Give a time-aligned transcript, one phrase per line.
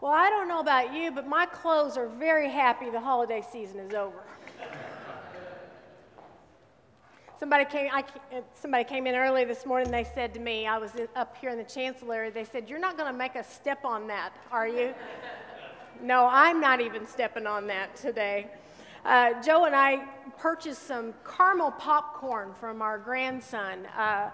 [0.00, 3.80] Well, I don't know about you, but my clothes are very happy the holiday season
[3.80, 4.22] is over.
[7.40, 8.04] Somebody came, I,
[8.54, 9.90] somebody came in early this morning.
[9.90, 12.30] They said to me, I was up here in the chancellor.
[12.30, 14.94] They said, You're not going to make a step on that, are you?
[16.02, 18.46] no, I'm not even stepping on that today.
[19.04, 20.04] Uh, Joe and I
[20.38, 24.30] purchased some caramel popcorn from our grandson uh,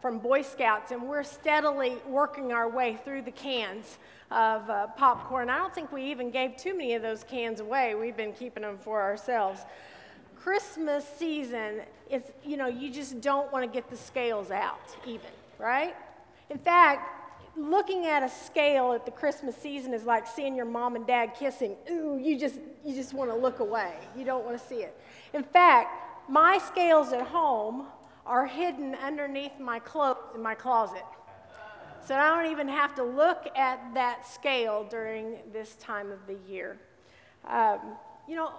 [0.00, 3.98] from Boy Scouts, and we're steadily working our way through the cans
[4.30, 5.50] of uh, popcorn.
[5.50, 7.94] I don't think we even gave too many of those cans away.
[7.94, 9.62] We've been keeping them for ourselves.
[10.36, 15.30] Christmas season is, you know, you just don't want to get the scales out, even,
[15.58, 15.94] right?
[16.50, 17.10] In fact,
[17.56, 21.34] looking at a scale at the Christmas season is like seeing your mom and dad
[21.38, 21.76] kissing.
[21.90, 23.94] Ooh, you just, you just want to look away.
[24.16, 24.96] You don't want to see it.
[25.32, 25.90] In fact,
[26.28, 27.86] my scales at home
[28.28, 31.04] are hidden underneath my clothes in my closet.
[32.06, 36.36] So I don't even have to look at that scale during this time of the
[36.48, 36.78] year.
[37.46, 37.80] Um,
[38.28, 38.52] you know,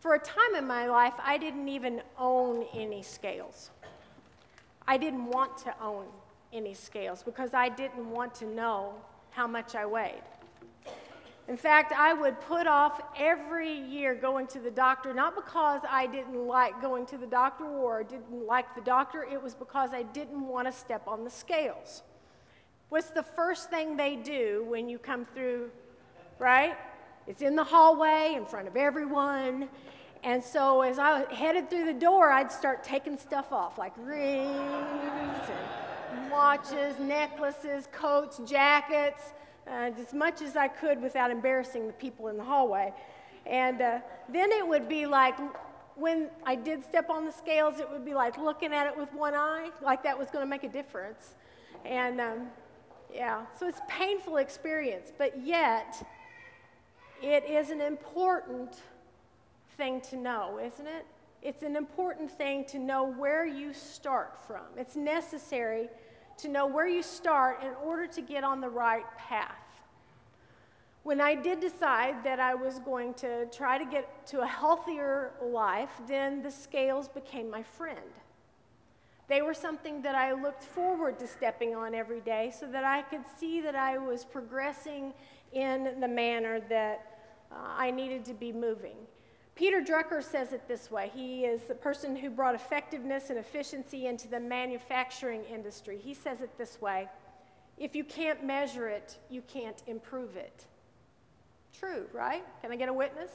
[0.00, 3.70] for a time in my life, I didn't even own any scales.
[4.86, 6.06] I didn't want to own
[6.52, 8.94] any scales because I didn't want to know
[9.30, 10.22] how much I weighed.
[11.48, 16.06] In fact, I would put off every year going to the doctor, not because I
[16.06, 20.02] didn't like going to the doctor or didn't like the doctor, it was because I
[20.02, 22.02] didn't want to step on the scales.
[22.90, 25.70] What's the first thing they do when you come through,
[26.38, 26.76] right?
[27.26, 29.68] It's in the hallway in front of everyone.
[30.22, 34.48] And so as I headed through the door, I'd start taking stuff off, like rings
[35.48, 39.32] and watches, necklaces, coats, jackets,
[39.66, 42.92] uh, as much as I could without embarrassing the people in the hallway.
[43.46, 45.36] And uh, then it would be like,
[45.94, 49.12] when I did step on the scales, it would be like looking at it with
[49.12, 51.34] one eye, like that was going to make a difference.
[51.84, 52.48] And um,
[53.12, 56.06] yeah, so it's a painful experience, but yet
[57.22, 58.80] it is an important
[59.76, 61.06] thing to know, isn't it?
[61.42, 64.64] It's an important thing to know where you start from.
[64.76, 65.88] It's necessary
[66.38, 69.61] to know where you start in order to get on the right path.
[71.02, 75.32] When I did decide that I was going to try to get to a healthier
[75.42, 77.98] life, then the scales became my friend.
[79.28, 83.02] They were something that I looked forward to stepping on every day so that I
[83.02, 85.12] could see that I was progressing
[85.52, 87.18] in the manner that
[87.50, 88.96] uh, I needed to be moving.
[89.54, 91.10] Peter Drucker says it this way.
[91.14, 95.98] He is the person who brought effectiveness and efficiency into the manufacturing industry.
[96.02, 97.08] He says it this way
[97.76, 100.66] If you can't measure it, you can't improve it.
[101.78, 102.44] True, right?
[102.60, 103.30] Can I get a witness?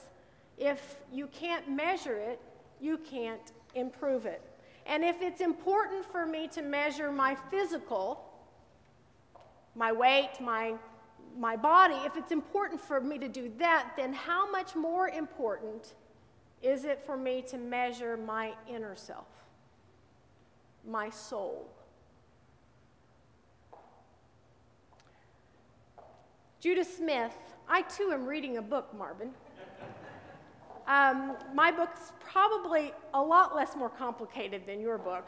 [0.58, 2.40] If you can't measure it,
[2.80, 4.42] you can't improve it.
[4.86, 8.24] And if it's important for me to measure my physical,
[9.76, 10.76] my weight, my,
[11.38, 15.94] my body, if it's important for me to do that, then how much more important
[16.64, 19.28] is it for me to measure my inner self,
[20.88, 21.68] my soul?
[26.60, 27.36] Judah Smith,
[27.70, 29.32] I too am reading a book, Marvin.
[30.88, 35.26] Um, my book's probably a lot less more complicated than your book,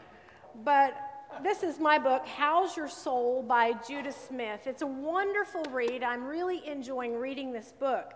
[0.64, 0.96] but
[1.44, 4.68] this is my book, How's Your Soul by Judah Smith.
[4.68, 6.02] It's a wonderful read.
[6.02, 8.14] I'm really enjoying reading this book.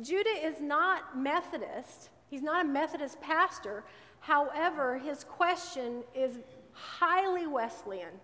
[0.00, 3.84] Judah is not Methodist, He's not a Methodist pastor.
[4.20, 6.38] However, his question is
[6.72, 8.14] highly Wesleyan.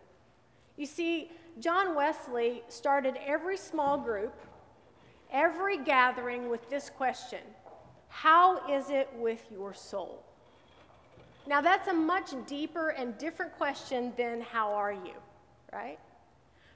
[0.76, 1.30] You see,
[1.60, 4.34] John Wesley started every small group,
[5.32, 7.41] every gathering with this question
[8.09, 10.25] How is it with your soul?
[11.47, 15.15] Now, that's a much deeper and different question than how are you,
[15.72, 15.98] right?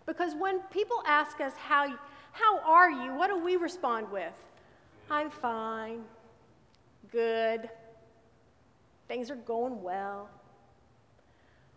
[0.06, 1.97] Because when people ask us, How,
[2.33, 3.15] how are you?
[3.15, 4.33] what do we respond with?
[5.11, 6.03] I'm fine
[7.11, 7.69] good,
[9.09, 10.28] things are going well.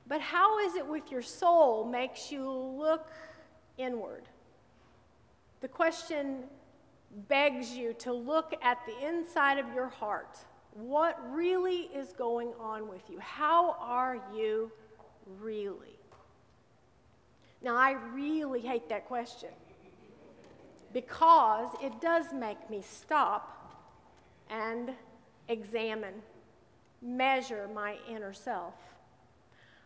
[0.08, 3.08] But how is it with your soul makes you look
[3.78, 4.24] inward?
[5.62, 6.44] The question
[7.28, 10.38] begs you to look at the inside of your heart.
[10.74, 13.20] What really is going on with you?
[13.20, 14.72] How are you
[15.40, 15.98] really?
[17.62, 19.50] Now, I really hate that question
[20.94, 23.56] because it does make me stop
[24.50, 24.92] and
[25.48, 26.16] examine,
[27.02, 28.76] measure my inner self.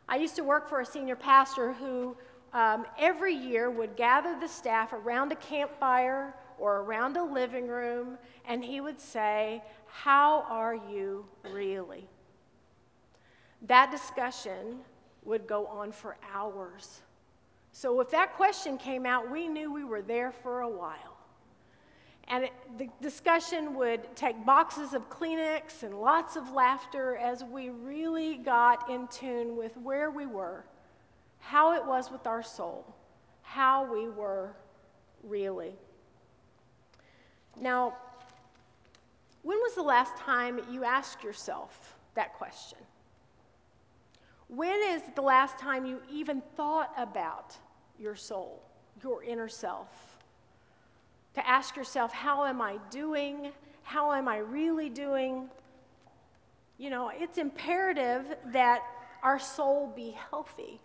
[0.07, 2.15] I used to work for a senior pastor who
[2.53, 6.33] um, every year would gather the staff around a campfire
[6.63, 8.17] or around a living room,
[8.47, 12.07] and he would say, How are you really?
[13.63, 14.79] That discussion
[15.25, 17.01] would go on for hours.
[17.73, 21.17] So if that question came out, we knew we were there for a while.
[22.29, 27.71] And it, the discussion would take boxes of Kleenex and lots of laughter as we
[27.71, 30.63] really got in tune with where we were,
[31.39, 32.95] how it was with our soul,
[33.41, 34.55] how we were
[35.23, 35.75] really.
[37.59, 37.95] Now,
[39.43, 42.79] when was the last time you asked yourself that question?
[44.47, 47.57] When is the last time you even thought about
[47.99, 48.61] your soul,
[49.03, 50.19] your inner self?
[51.35, 53.51] To ask yourself, how am I doing?
[53.81, 55.49] How am I really doing?
[56.77, 58.83] You know, it's imperative that
[59.23, 60.79] our soul be healthy.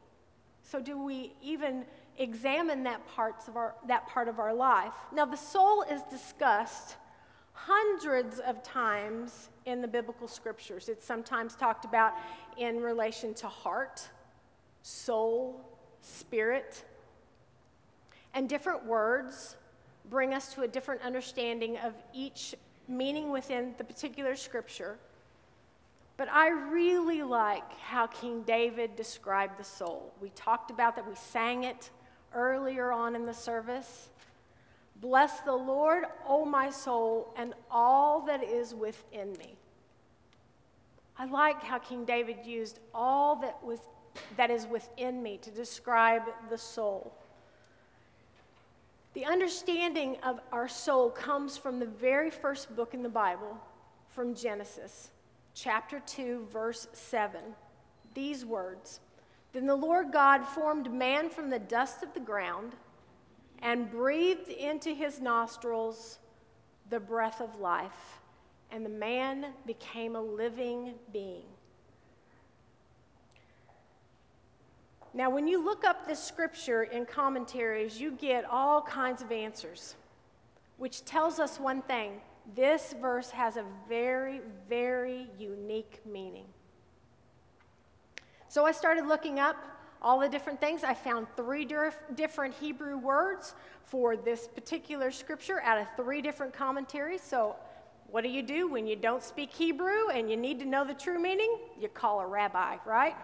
[0.62, 1.85] So, do we even
[2.19, 4.93] examine that, parts of our, that part of our life?
[5.12, 6.97] Now, the soul is discussed
[7.53, 10.88] hundreds of times in the biblical scriptures.
[10.88, 12.12] It's sometimes talked about
[12.56, 14.09] in relation to heart,
[14.82, 15.61] soul,
[16.00, 16.85] spirit.
[18.35, 19.56] And different words
[20.09, 22.55] bring us to a different understanding of each
[22.87, 24.97] meaning within the particular scripture.
[26.17, 30.12] But I really like how King David described the soul.
[30.20, 31.91] We talked about that, we sang it
[32.35, 34.09] earlier on in the service.
[35.01, 39.55] Bless the Lord, O my soul, and all that is within me.
[41.19, 43.81] I like how King David used all that, was,
[44.37, 47.13] that is within me to describe the soul.
[49.15, 53.59] The understanding of our soul comes from the very first book in the Bible,
[54.11, 55.11] from Genesis,
[55.55, 57.41] chapter 2, verse 7.
[58.15, 59.01] These words
[59.58, 62.76] Then the Lord God formed man from the dust of the ground
[63.60, 66.20] and breathed into his nostrils
[66.90, 68.20] the breath of life,
[68.70, 71.43] and the man became a living being.
[75.12, 79.96] Now, when you look up this scripture in commentaries, you get all kinds of answers,
[80.76, 82.20] which tells us one thing
[82.55, 86.46] this verse has a very, very unique meaning.
[88.49, 89.56] So I started looking up
[90.00, 90.85] all the different things.
[90.85, 91.67] I found three
[92.15, 93.55] different Hebrew words
[93.85, 97.21] for this particular scripture out of three different commentaries.
[97.21, 97.56] So,
[98.11, 100.95] what do you do when you don't speak Hebrew and you need to know the
[100.95, 101.59] true meaning?
[101.79, 103.15] You call a rabbi, right?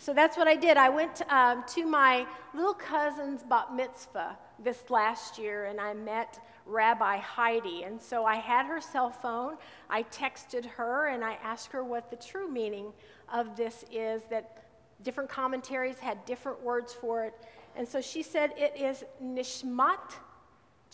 [0.00, 0.76] So that's what I did.
[0.76, 6.40] I went um, to my little cousin's bat mitzvah this last year and I met
[6.68, 7.82] Rabbi Heidi.
[7.82, 9.56] And so I had her cell phone.
[9.88, 12.92] I texted her and I asked her what the true meaning
[13.32, 14.64] of this is that
[15.02, 17.34] different commentaries had different words for it.
[17.76, 20.16] And so she said it is Nishmat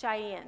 [0.00, 0.44] Chayin.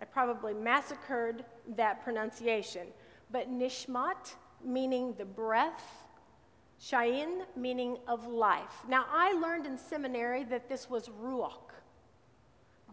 [0.00, 1.44] I probably massacred
[1.76, 2.88] that pronunciation.
[3.30, 4.34] But Nishmat,
[4.64, 6.04] meaning the breath,
[6.80, 8.84] Shayin, meaning of life.
[8.88, 11.72] Now, I learned in seminary that this was Ruach.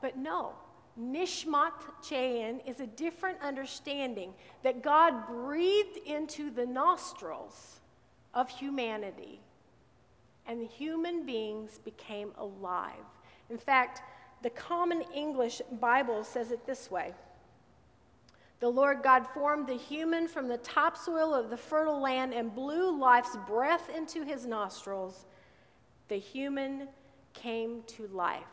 [0.01, 0.53] But no,
[0.99, 1.71] Nishmat
[2.03, 7.79] Chayin is a different understanding that God breathed into the nostrils
[8.33, 9.39] of humanity
[10.45, 13.05] and the human beings became alive.
[13.49, 14.01] In fact,
[14.41, 17.13] the Common English Bible says it this way
[18.59, 22.97] The Lord God formed the human from the topsoil of the fertile land and blew
[22.97, 25.25] life's breath into his nostrils.
[26.09, 26.89] The human
[27.33, 28.43] came to life.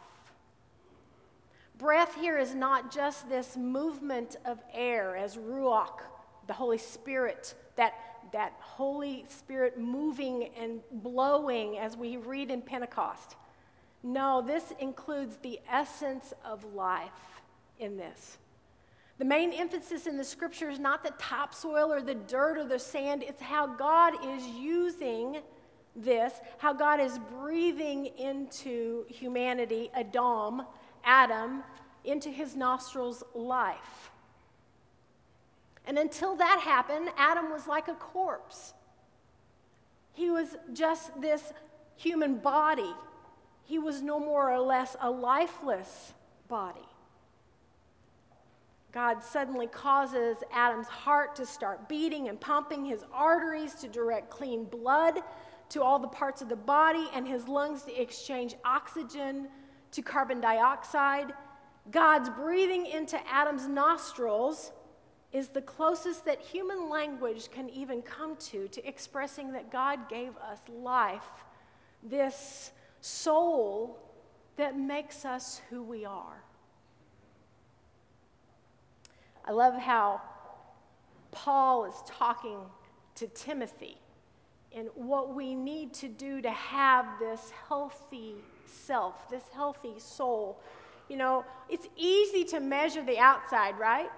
[1.80, 6.02] Breath here is not just this movement of air as Ruach,
[6.46, 7.94] the Holy Spirit, that
[8.32, 13.36] that Holy Spirit moving and blowing as we read in Pentecost.
[14.02, 17.10] No, this includes the essence of life
[17.78, 18.38] in this.
[19.18, 22.78] The main emphasis in the scripture is not the topsoil or the dirt or the
[22.78, 25.38] sand, it's how God is using
[25.94, 30.62] this, how God is breathing into humanity, Adam,
[31.04, 31.62] Adam,
[32.04, 34.10] into his nostrils life.
[35.86, 38.74] And until that happened, Adam was like a corpse.
[40.12, 41.52] He was just this
[41.96, 42.94] human body.
[43.64, 46.12] He was no more or less a lifeless
[46.48, 46.80] body.
[48.92, 54.64] God suddenly causes Adam's heart to start beating and pumping, his arteries to direct clean
[54.64, 55.20] blood
[55.68, 59.46] to all the parts of the body, and his lungs to exchange oxygen
[59.92, 61.32] to carbon dioxide.
[61.90, 64.72] God's breathing into Adam's nostrils
[65.32, 70.36] is the closest that human language can even come to to expressing that God gave
[70.38, 71.44] us life,
[72.02, 73.98] this soul
[74.56, 76.42] that makes us who we are.
[79.44, 80.20] I love how
[81.30, 82.58] Paul is talking
[83.14, 83.96] to Timothy
[84.72, 88.34] and what we need to do to have this healthy
[88.70, 90.60] self, this healthy soul
[91.08, 94.10] You know, it's easy to measure the outside, right?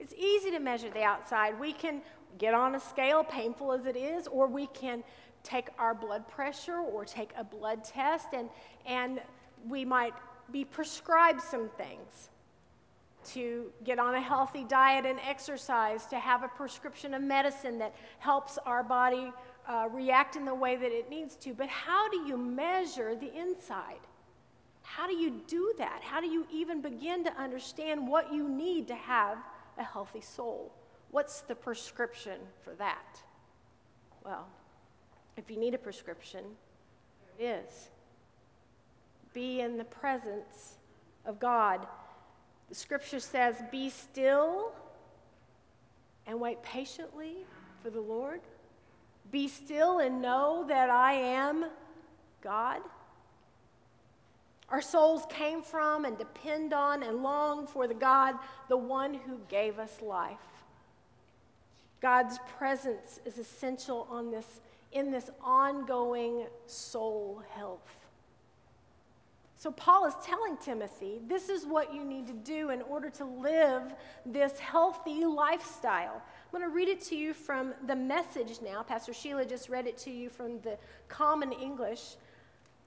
[0.00, 1.60] It's easy to measure the outside.
[1.60, 2.02] We can
[2.38, 5.04] get on a scale, painful as it is, or we can
[5.44, 8.48] take our blood pressure or take a blood test, and,
[8.84, 9.20] and
[9.68, 10.14] we might
[10.50, 12.30] be prescribed some things
[13.32, 17.94] to get on a healthy diet and exercise, to have a prescription of medicine that
[18.18, 19.32] helps our body
[19.70, 21.54] uh, react in the way that it needs to.
[21.54, 24.00] But how do you measure the inside?
[24.82, 26.00] How do you do that?
[26.02, 29.38] How do you even begin to understand what you need to have
[29.78, 30.72] a healthy soul?
[31.10, 33.22] What's the prescription for that?
[34.24, 34.46] Well,
[35.36, 36.44] if you need a prescription,
[37.38, 37.88] it is.
[39.32, 40.74] Be in the presence
[41.24, 41.86] of God
[42.70, 44.72] the scripture says, Be still
[46.26, 47.38] and wait patiently
[47.82, 48.40] for the Lord.
[49.30, 51.66] Be still and know that I am
[52.42, 52.80] God.
[54.68, 58.36] Our souls came from and depend on and long for the God,
[58.68, 60.38] the one who gave us life.
[62.00, 64.60] God's presence is essential on this,
[64.92, 67.99] in this ongoing soul health.
[69.60, 73.26] So, Paul is telling Timothy, this is what you need to do in order to
[73.26, 73.82] live
[74.24, 76.14] this healthy lifestyle.
[76.14, 78.82] I'm going to read it to you from the message now.
[78.82, 82.16] Pastor Sheila just read it to you from the common English.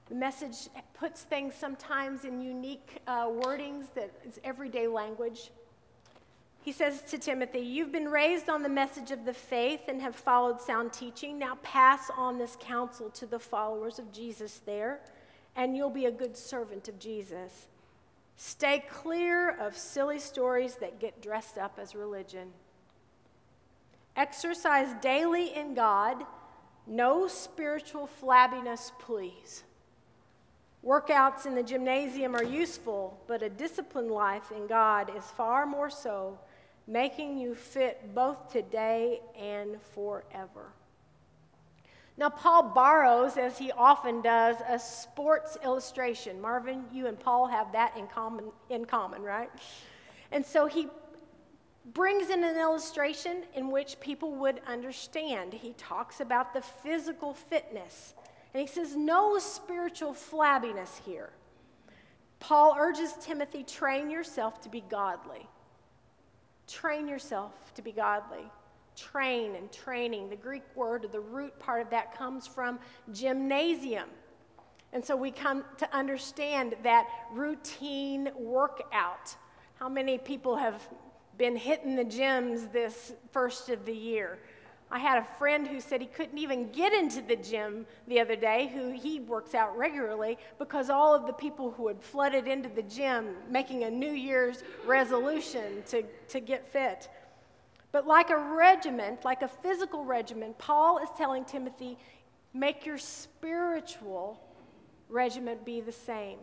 [0.10, 5.52] The message puts things sometimes in unique uh, wordings that is everyday language.
[6.64, 10.16] He says to Timothy, You've been raised on the message of the faith and have
[10.16, 11.38] followed sound teaching.
[11.38, 15.02] Now pass on this counsel to the followers of Jesus there
[15.56, 17.68] and you'll be a good servant of Jesus.
[18.36, 22.50] Stay clear of silly stories that get dressed up as religion.
[24.16, 26.26] Exercise daily in God.
[26.86, 29.64] No spiritual flabbiness, please.
[30.86, 35.90] Workouts in the gymnasium are useful, but a disciplined life in God is far more
[35.90, 36.38] so,
[36.88, 40.74] making you fit both today and forever.
[42.16, 46.40] Now, Paul borrows, as he often does, a sports illustration.
[46.40, 49.50] Marvin, you and Paul have that in common, in common, right?
[50.32, 50.90] And so he
[51.94, 55.54] brings in an illustration in which people would understand.
[55.54, 58.14] He talks about the physical fitness,
[58.54, 61.32] and he says, no spiritual flabbiness here.
[62.40, 65.48] Paul urges Timothy, train yourself to be godly.
[66.68, 68.52] Train yourself to be godly
[68.96, 70.30] train and training.
[70.30, 72.80] The Greek word, the root part of that comes from
[73.12, 74.10] gymnasium.
[74.92, 79.36] And so we come to understand that routine workout.
[79.76, 80.88] How many people have
[81.38, 84.38] been hitting the gyms this first of the year?
[84.94, 88.36] I had a friend who said he couldn't even get into the gym the other
[88.36, 92.70] day, who he works out regularly, because all of the people who had flooded into
[92.70, 97.10] the gym making a New Year's resolution to, to get fit.
[97.94, 101.98] But like a regiment, like a physical regiment, Paul is telling Timothy,
[102.52, 104.42] make your spiritual
[105.10, 106.40] regiment be the same.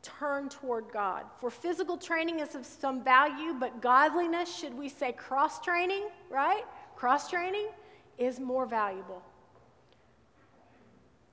[0.00, 1.24] Turn toward God.
[1.40, 6.62] For physical training is of some value, but godliness, should we say cross training, right?
[6.94, 7.66] Cross training
[8.16, 9.22] is more valuable.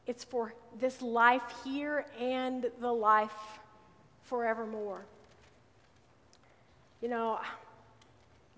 [0.07, 3.59] It's for this life here and the life
[4.23, 5.05] forevermore.
[7.01, 7.39] You know,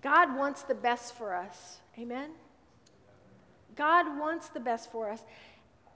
[0.04, 1.78] God wants the best for us.
[1.98, 2.28] Amen?
[3.74, 5.22] God wants the best for us.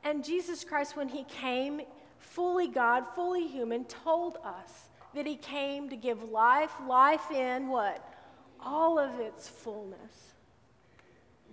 [0.03, 1.83] And Jesus Christ, when he came,
[2.19, 8.03] fully God, fully human, told us that he came to give life, life in what?
[8.65, 10.33] All of its fullness.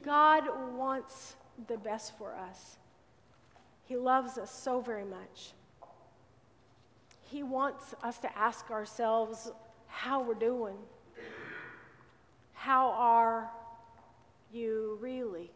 [0.01, 0.43] God
[0.77, 1.35] wants
[1.67, 2.77] the best for us.
[3.83, 5.51] He loves us so very much.
[7.29, 9.51] He wants us to ask ourselves
[9.87, 10.77] how we're doing.
[12.65, 13.51] How are
[14.51, 15.51] you really?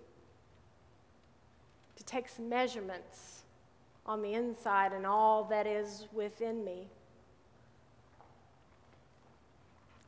[2.19, 3.43] To take some measurements
[4.05, 6.87] on the inside and all that is within me.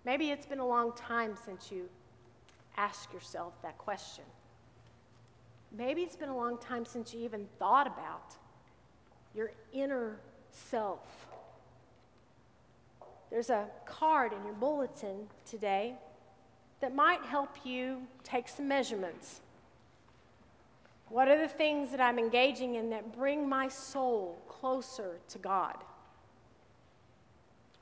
[0.04, 1.88] Maybe it's been a long time since you
[2.76, 4.26] asked yourself that question.
[5.72, 8.36] Maybe it's been a long time since you even thought about
[9.34, 10.20] your inner
[10.52, 11.28] self.
[13.30, 15.96] There's a card in your bulletin today
[16.82, 19.40] that might help you take some measurements.
[21.12, 25.76] What are the things that I'm engaging in that bring my soul closer to God?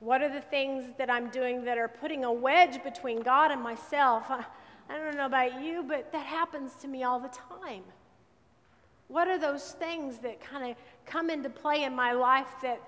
[0.00, 3.62] What are the things that I'm doing that are putting a wedge between God and
[3.62, 4.24] myself?
[4.28, 4.44] I,
[4.88, 7.84] I don't know about you, but that happens to me all the time.
[9.08, 12.80] What are those things that kind of come into play in my life that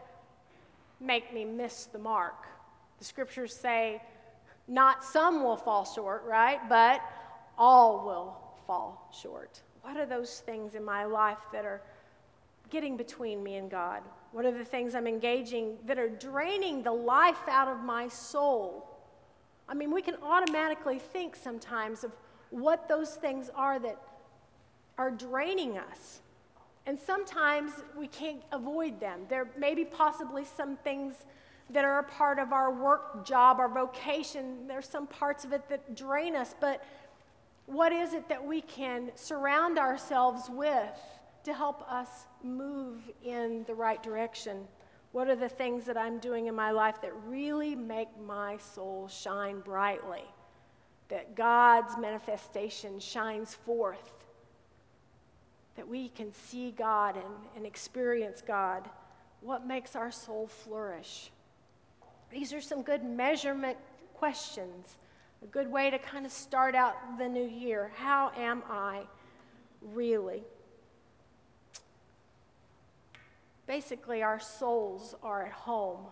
[1.02, 2.46] make me miss the mark.
[2.98, 4.00] The scriptures say,
[4.68, 6.60] not some will fall short, right?
[6.68, 7.00] But
[7.58, 9.60] all will fall short.
[9.82, 11.82] What are those things in my life that are
[12.70, 14.02] getting between me and God?
[14.32, 18.88] What are the things I'm engaging that are draining the life out of my soul?
[19.68, 22.12] I mean, we can automatically think sometimes of
[22.50, 23.98] what those things are that
[24.98, 26.20] are draining us.
[26.86, 29.20] And sometimes we can't avoid them.
[29.28, 31.14] There may be possibly some things
[31.70, 34.66] that are a part of our work job, our vocation.
[34.66, 36.84] There's some parts of it that drain us, but
[37.66, 40.98] what is it that we can surround ourselves with
[41.44, 42.08] to help us
[42.42, 44.66] move in the right direction?
[45.12, 49.08] What are the things that I'm doing in my life that really make my soul
[49.08, 50.24] shine brightly?
[51.08, 54.12] That God's manifestation shines forth
[55.76, 58.88] that we can see God and, and experience God,
[59.40, 61.30] what makes our soul flourish?
[62.30, 63.78] These are some good measurement
[64.14, 64.96] questions,
[65.42, 67.90] a good way to kind of start out the new year.
[67.96, 69.02] How am I
[69.80, 70.42] really?
[73.66, 76.06] Basically, our souls are at home.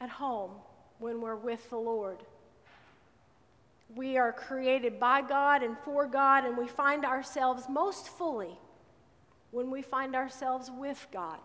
[0.00, 0.50] At home
[0.98, 2.18] when we're with the Lord.
[3.94, 8.58] We are created by God and for God, and we find ourselves most fully
[9.50, 11.38] when we find ourselves with God.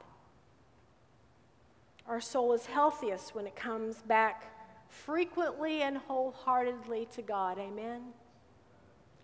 [2.07, 4.56] Our soul is healthiest when it comes back
[4.89, 7.57] frequently and wholeheartedly to God.
[7.59, 8.01] Amen.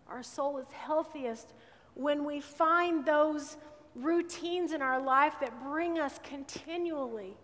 [0.07, 1.53] Our soul is healthiest
[1.93, 3.57] when we find those
[3.95, 7.37] routines in our life that bring us continually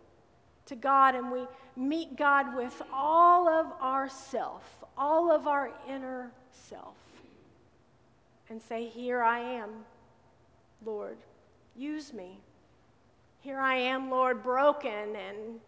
[0.65, 1.45] to God and we
[1.75, 6.95] meet God with all of ourself, all of our inner self
[8.49, 9.69] and say, Here I am,
[10.85, 11.17] Lord,
[11.75, 12.39] use me.
[13.41, 15.59] Here I am, Lord, broken, and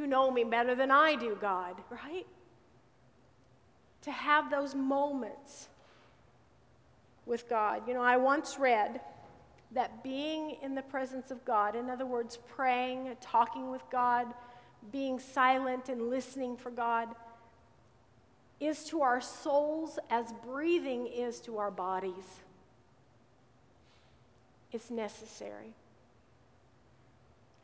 [0.00, 2.26] you know me better than I do, God, right?
[4.02, 5.68] To have those moments
[7.26, 7.86] with God.
[7.86, 9.02] You know, I once read
[9.72, 14.26] that being in the presence of God, in other words, praying, talking with God,
[14.90, 17.08] being silent and listening for God
[18.58, 22.40] is to our souls as breathing is to our bodies.
[24.72, 25.74] It's necessary.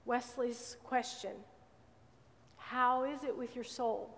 [0.05, 1.33] Wesley's question
[2.69, 4.11] How is it with your soul?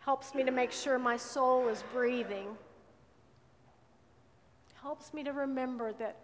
[0.00, 2.48] Helps me to make sure my soul is breathing.
[4.82, 6.16] Helps me to remember that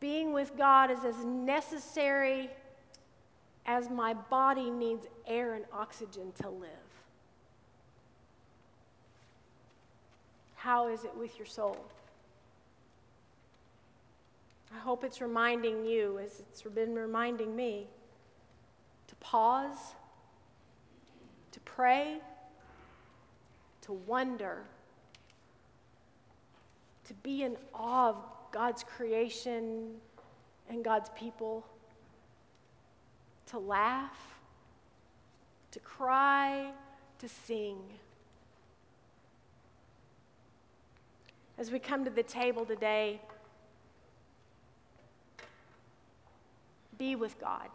[0.00, 2.48] being with God is as necessary
[3.66, 6.70] as my body needs air and oxygen to live.
[10.56, 11.76] How is it with your soul?
[14.74, 17.86] I hope it's reminding you, as it's been reminding me,
[19.10, 19.94] to pause,
[21.50, 22.18] to pray,
[23.82, 24.62] to wonder,
[27.04, 28.16] to be in awe of
[28.52, 29.96] God's creation
[30.68, 31.66] and God's people
[33.46, 34.38] to laugh,
[35.72, 36.70] to cry,
[37.18, 37.78] to sing.
[41.58, 43.20] As we come to the table today,
[46.96, 47.68] be with God.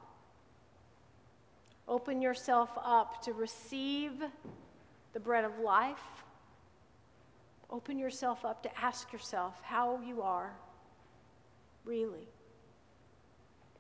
[1.88, 4.14] Open yourself up to receive
[5.14, 6.24] the bread of life.
[7.70, 10.54] Open yourself up to ask yourself how you are,
[11.84, 12.28] really.